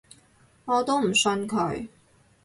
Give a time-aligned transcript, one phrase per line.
[0.65, 1.87] 我都唔信佢